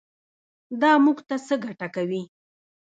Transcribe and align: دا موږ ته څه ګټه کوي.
دا 0.81 0.91
موږ 1.05 1.17
ته 1.27 1.35
څه 1.47 1.55
ګټه 1.63 1.87
کوي. 1.95 2.21